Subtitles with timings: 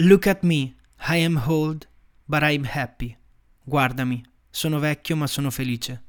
[0.00, 0.74] Look at me,
[1.08, 1.88] I am old,
[2.26, 3.16] but I'm happy.
[3.64, 6.04] Guardami, sono vecchio ma sono felice.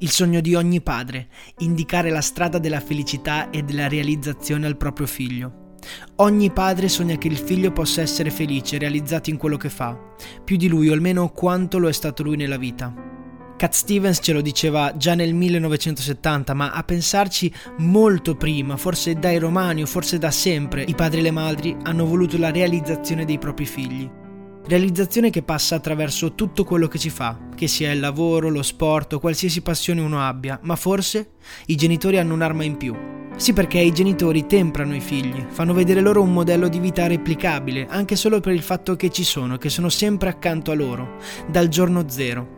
[0.00, 1.28] Il sogno di ogni padre,
[1.60, 5.76] indicare la strada della felicità e della realizzazione al proprio figlio.
[6.16, 9.98] Ogni padre sogna che il figlio possa essere felice, realizzato in quello che fa,
[10.44, 13.16] più di lui o almeno quanto lo è stato lui nella vita.
[13.58, 19.38] Cat Stevens ce lo diceva già nel 1970, ma a pensarci molto prima, forse dai
[19.38, 23.38] romani o forse da sempre, i padri e le madri hanno voluto la realizzazione dei
[23.38, 24.08] propri figli.
[24.64, 29.14] Realizzazione che passa attraverso tutto quello che ci fa, che sia il lavoro, lo sport
[29.14, 31.30] o qualsiasi passione uno abbia, ma forse
[31.66, 32.96] i genitori hanno un'arma in più.
[33.34, 37.88] Sì perché i genitori temprano i figli, fanno vedere loro un modello di vita replicabile,
[37.88, 41.16] anche solo per il fatto che ci sono, che sono sempre accanto a loro,
[41.48, 42.57] dal giorno zero.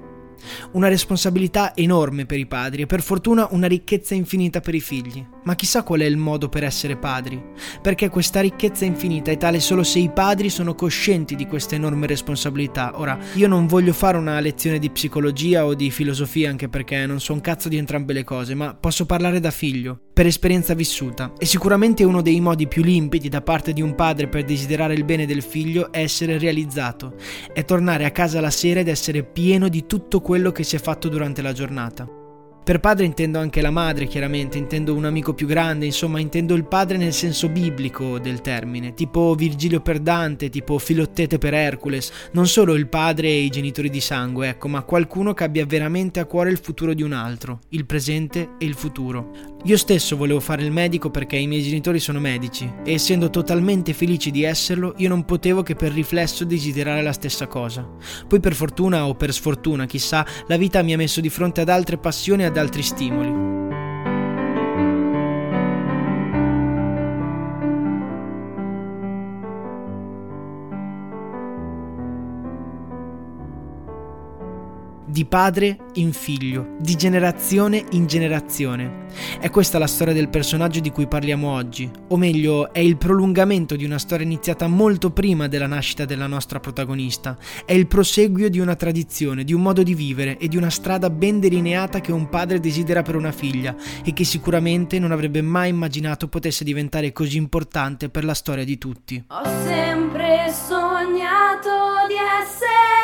[0.72, 5.24] Una responsabilità enorme per i padri e per fortuna una ricchezza infinita per i figli.
[5.44, 7.42] Ma chissà qual è il modo per essere padri,
[7.80, 12.06] perché questa ricchezza infinita è tale solo se i padri sono coscienti di questa enorme
[12.06, 12.92] responsabilità.
[12.98, 17.20] Ora, io non voglio fare una lezione di psicologia o di filosofia anche perché non
[17.20, 21.32] so un cazzo di entrambe le cose, ma posso parlare da figlio, per esperienza vissuta.
[21.38, 25.04] E sicuramente uno dei modi più limpidi da parte di un padre per desiderare il
[25.04, 27.14] bene del figlio è essere realizzato,
[27.54, 30.78] è tornare a casa la sera ed essere pieno di tutto quello che si è
[30.78, 32.19] fatto durante la giornata.
[32.62, 36.67] Per padre intendo anche la madre, chiaramente, intendo un amico più grande, insomma intendo il
[36.67, 42.46] padre nel senso biblico del termine, tipo Virgilio per Dante, tipo Filottete per Hercules, non
[42.46, 46.27] solo il padre e i genitori di sangue, ecco, ma qualcuno che abbia veramente a
[46.27, 49.51] cuore il futuro di un altro, il presente e il futuro.
[49.64, 53.92] Io stesso volevo fare il medico perché i miei genitori sono medici e essendo totalmente
[53.92, 57.86] felici di esserlo, io non potevo che per riflesso desiderare la stessa cosa.
[58.27, 61.68] Poi per fortuna o per sfortuna, chissà, la vita mi ha messo di fronte ad
[61.68, 63.59] altre passioni e ad altri stimoli.
[75.20, 79.08] Di padre in figlio, di generazione in generazione.
[79.39, 83.77] È questa la storia del personaggio di cui parliamo oggi, o meglio, è il prolungamento
[83.77, 87.36] di una storia iniziata molto prima della nascita della nostra protagonista,
[87.67, 91.11] è il proseguio di una tradizione, di un modo di vivere e di una strada
[91.11, 95.69] ben delineata che un padre desidera per una figlia e che sicuramente non avrebbe mai
[95.69, 99.23] immaginato potesse diventare così importante per la storia di tutti.
[99.27, 102.99] Ho sempre sognato di essere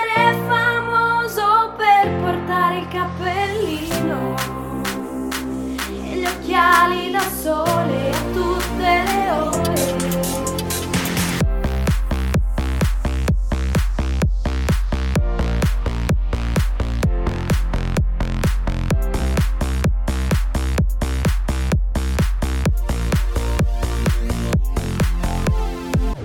[2.96, 4.34] cappellino
[5.86, 9.84] e gli occhiali da sole a tutte le ore.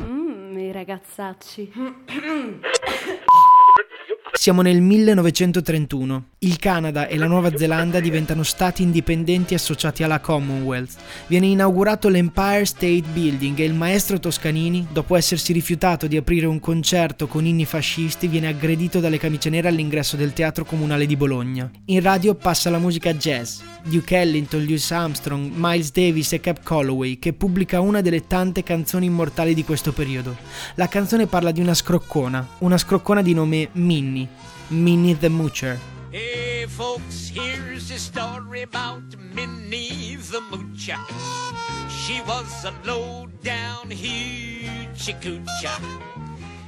[0.05, 1.71] Mmm, i ragazzacci.
[4.41, 6.29] Siamo nel 1931.
[6.39, 10.95] Il Canada e la Nuova Zelanda diventano stati indipendenti associati alla Commonwealth.
[11.27, 16.59] Viene inaugurato l'Empire State Building e il maestro Toscanini, dopo essersi rifiutato di aprire un
[16.59, 21.69] concerto con inni fascisti, viene aggredito dalle camicie nere all'ingresso del Teatro Comunale di Bologna.
[21.85, 23.59] In radio passa la musica jazz.
[23.83, 29.05] Duke Ellington, Louis Armstrong, Miles Davis e Cap Calloway, che pubblica una delle tante canzoni
[29.05, 30.35] immortali di questo periodo.
[30.75, 34.27] La canzone parla di una scroccona, una scroccona di nome Minnie,
[34.67, 35.79] Minnie the Moocher.
[36.11, 40.99] Hey, folks, here's a story about Minnie the Moocher.
[41.87, 45.79] She was a low down hoochie coocher.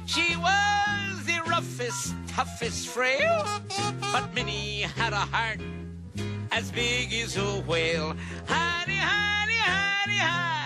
[0.06, 3.44] She was the roughest, toughest frail,
[4.12, 5.60] but Minnie had a heart
[6.56, 8.14] as big as a whale.
[8.46, 10.62] Honey, honey, honey, hi.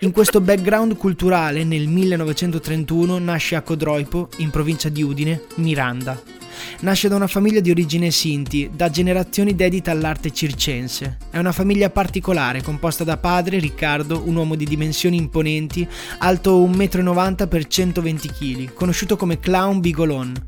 [0.00, 6.41] In questo background culturale, nel 1931 nasce a Codroipo, in provincia di Udine, Miranda.
[6.80, 11.18] Nasce da una famiglia di origine Sinti, da generazioni dedita all'arte circense.
[11.30, 15.86] È una famiglia particolare, composta da padre, Riccardo, un uomo di dimensioni imponenti,
[16.18, 20.44] alto 1,90 m per 120 kg, conosciuto come Clown Bigolon.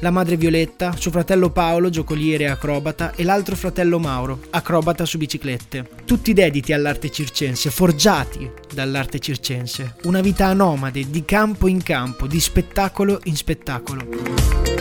[0.00, 5.18] La madre Violetta, suo fratello Paolo, giocoliere e acrobata, e l'altro fratello Mauro, acrobata su
[5.18, 5.88] biciclette.
[6.04, 9.96] Tutti dediti all'arte circense, forgiati dall'arte circense.
[10.04, 14.73] Una vita nomade, di campo in campo, di spettacolo in spettacolo.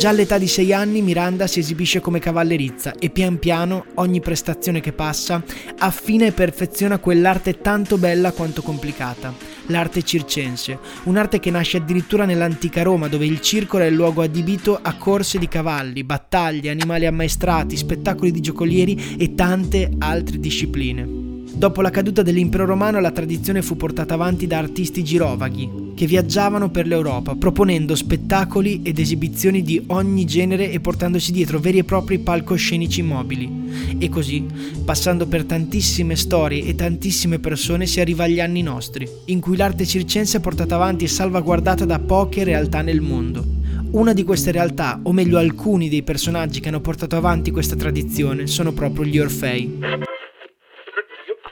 [0.00, 4.80] Già all'età di 6 anni Miranda si esibisce come cavallerizza e pian piano, ogni prestazione
[4.80, 5.44] che passa,
[5.76, 9.34] affina e perfeziona quell'arte tanto bella quanto complicata,
[9.66, 14.78] l'arte circense, un'arte che nasce addirittura nell'antica Roma dove il circolo è il luogo adibito
[14.80, 21.29] a corse di cavalli, battaglie, animali ammaestrati, spettacoli di giocolieri e tante altre discipline.
[21.60, 26.70] Dopo la caduta dell'impero romano la tradizione fu portata avanti da artisti girovaghi, che viaggiavano
[26.70, 32.18] per l'Europa, proponendo spettacoli ed esibizioni di ogni genere e portandosi dietro veri e propri
[32.18, 33.96] palcoscenici mobili.
[33.98, 34.46] E così,
[34.86, 39.84] passando per tantissime storie e tantissime persone, si arriva agli anni nostri, in cui l'arte
[39.84, 43.44] circense è portata avanti e salvaguardata da poche realtà nel mondo.
[43.90, 48.46] Una di queste realtà, o meglio alcuni dei personaggi che hanno portato avanti questa tradizione,
[48.46, 50.08] sono proprio gli Orfei.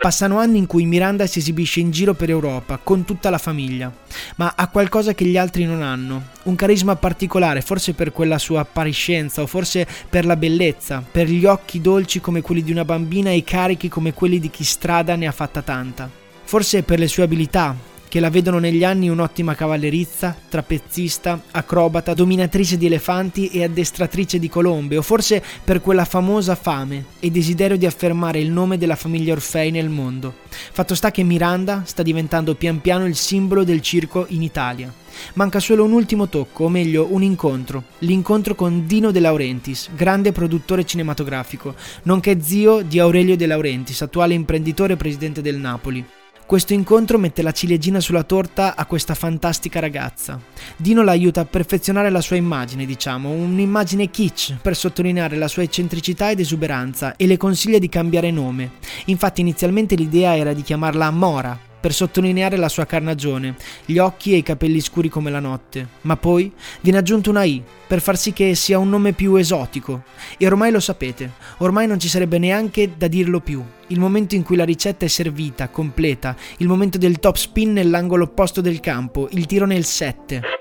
[0.00, 3.92] Passano anni in cui Miranda si esibisce in giro per Europa con tutta la famiglia,
[4.36, 8.60] ma ha qualcosa che gli altri non hanno, un carisma particolare, forse per quella sua
[8.60, 13.30] appariscenza o forse per la bellezza, per gli occhi dolci come quelli di una bambina
[13.30, 16.08] e carichi come quelli di chi strada ne ha fatta tanta.
[16.44, 17.74] Forse per le sue abilità,
[18.08, 24.48] che la vedono negli anni un'ottima cavallerizza, trapezzista, acrobata, dominatrice di elefanti e addestratrice di
[24.48, 29.32] colombe, o forse per quella famosa fame e desiderio di affermare il nome della famiglia
[29.32, 30.34] Orfei nel mondo.
[30.48, 34.92] Fatto sta che Miranda sta diventando pian piano il simbolo del circo in Italia.
[35.34, 40.32] Manca solo un ultimo tocco, o meglio un incontro, l'incontro con Dino De Laurentiis, grande
[40.32, 46.04] produttore cinematografico, nonché zio di Aurelio De Laurentiis, attuale imprenditore e presidente del Napoli.
[46.48, 50.40] Questo incontro mette la ciliegina sulla torta a questa fantastica ragazza.
[50.78, 55.64] Dino la aiuta a perfezionare la sua immagine, diciamo, un'immagine kitsch per sottolineare la sua
[55.64, 58.70] eccentricità ed esuberanza e le consiglia di cambiare nome.
[59.04, 64.38] Infatti inizialmente l'idea era di chiamarla Mora, per sottolineare la sua carnagione, gli occhi e
[64.38, 68.32] i capelli scuri come la notte, ma poi viene aggiunto una I per far sì
[68.32, 70.02] che sia un nome più esotico.
[70.36, 73.64] E ormai lo sapete, ormai non ci sarebbe neanche da dirlo più.
[73.88, 78.24] Il momento in cui la ricetta è servita, completa, il momento del top spin nell'angolo
[78.24, 80.57] opposto del campo, il tiro nel 7.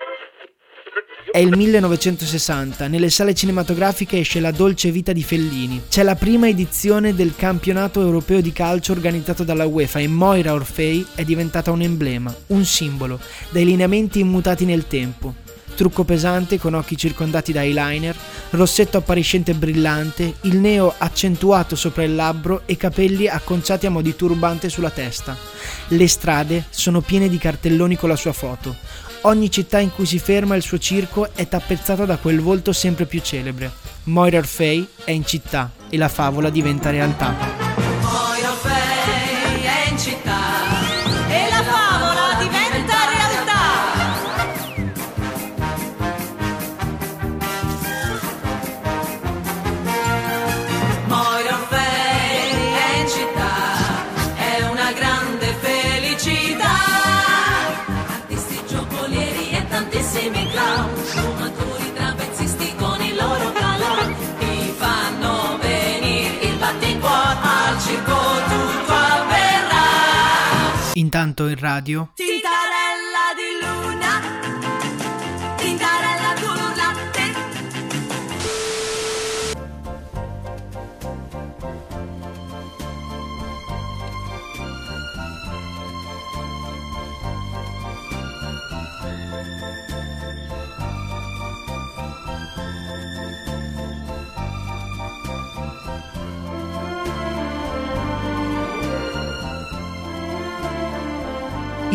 [1.38, 5.84] È il 1960, nelle sale cinematografiche esce La dolce vita di Fellini.
[5.88, 11.06] C'è la prima edizione del campionato europeo di calcio organizzato dalla UEFA e Moira Orfei
[11.14, 13.20] è diventata un emblema, un simbolo,
[13.52, 15.36] dai lineamenti immutati nel tempo.
[15.76, 18.16] Trucco pesante con occhi circondati da eyeliner,
[18.50, 24.16] rossetto appariscente brillante, il neo accentuato sopra il labbro e capelli acconciati a mo' di
[24.16, 25.38] turbante sulla testa.
[25.90, 28.76] Le strade sono piene di cartelloni con la sua foto.
[29.22, 33.06] Ogni città in cui si ferma il suo circo è tappezzata da quel volto sempre
[33.06, 33.72] più celebre.
[34.04, 37.67] Moira Orfei è in città e la favola diventa realtà.
[71.18, 72.12] Intanto in radio.
[72.14, 74.22] Tintarella di luna,
[75.58, 77.18] tintarella turlante.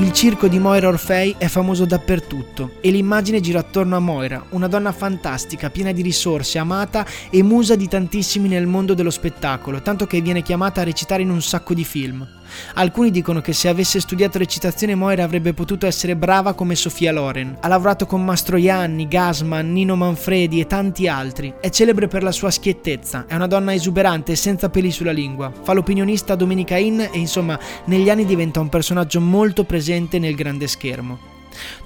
[0.03, 4.67] Il circo di Moira Orfei è famoso dappertutto e l'immagine gira attorno a Moira, una
[4.67, 10.09] donna fantastica, piena di risorse, amata e musa di tantissimi nel mondo dello spettacolo, tanto
[10.09, 12.27] che viene chiamata a recitare in un sacco di film.
[12.75, 17.57] Alcuni dicono che se avesse studiato recitazione Moira avrebbe potuto essere brava come Sofia Loren.
[17.61, 21.55] Ha lavorato con Mastroianni, Gasman, Nino Manfredi e tanti altri.
[21.61, 25.51] È celebre per la sua schiettezza, è una donna esuberante e senza peli sulla lingua.
[25.63, 30.35] Fa l'opinionista a Domenica Inn e insomma negli anni diventa un personaggio molto presente nel
[30.35, 31.32] grande schermo.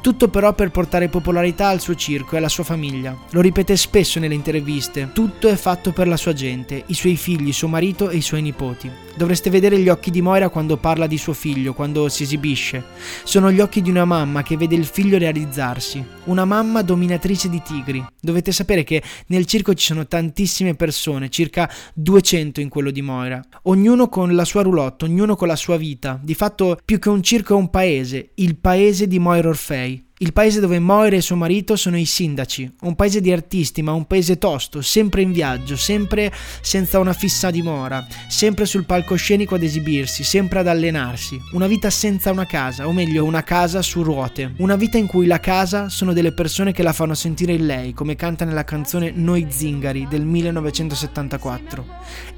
[0.01, 3.17] Tutto però per portare popolarità al suo circo e alla sua famiglia.
[3.31, 7.53] Lo ripete spesso nelle interviste, tutto è fatto per la sua gente, i suoi figli,
[7.53, 8.91] suo marito e i suoi nipoti.
[9.17, 12.85] Dovreste vedere gli occhi di Moira quando parla di suo figlio, quando si esibisce.
[13.25, 16.05] Sono gli occhi di una mamma che vede il figlio realizzarsi.
[16.25, 18.05] Una mamma dominatrice di tigri.
[18.21, 23.41] Dovete sapere che nel circo ci sono tantissime persone, circa 200 in quello di Moira.
[23.63, 26.21] Ognuno con la sua roulotte, ognuno con la sua vita.
[26.23, 30.06] Di fatto, più che un circo è un paese, il paese di Moira Orfei.
[30.19, 33.93] Il paese dove Moira e suo marito sono i sindaci, un paese di artisti, ma
[33.93, 36.33] un paese tosto, sempre in viaggio, sempre
[36.63, 41.39] senza una fissa dimora, sempre sul palcoscenico ad esibirsi, sempre ad allenarsi.
[41.53, 44.55] Una vita senza una casa, o meglio, una casa su ruote.
[44.57, 47.93] Una vita in cui la casa sono delle persone che la fanno sentire in lei,
[47.93, 51.87] come canta nella canzone Noi Zingari del 1974.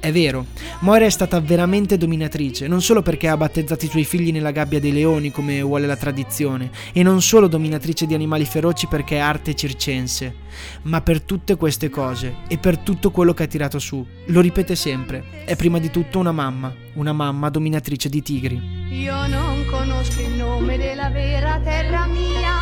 [0.01, 0.47] È vero,
[0.81, 4.81] Moira è stata veramente dominatrice, non solo perché ha battezzato i suoi figli nella gabbia
[4.81, 9.17] dei leoni, come vuole la tradizione, e non solo dominatrice dominatrice di animali feroci perché
[9.17, 10.35] è arte circense,
[10.83, 14.03] ma per tutte queste cose e per tutto quello che ha tirato su.
[14.27, 18.59] Lo ripete sempre, è prima di tutto una mamma, una mamma dominatrice di tigri.
[18.89, 22.53] Io non conosco il nome della vera terra mia,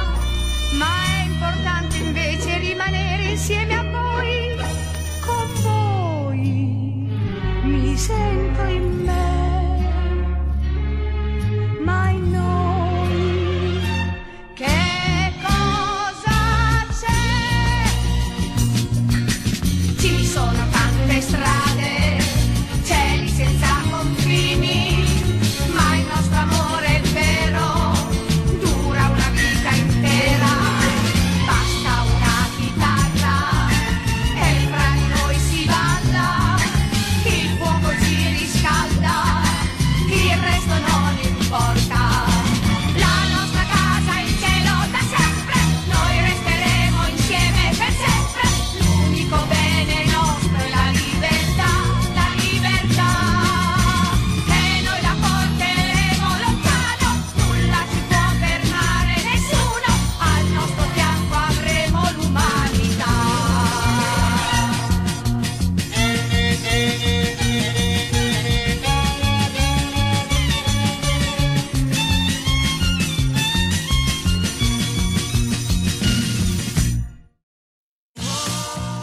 [0.78, 1.16] ma è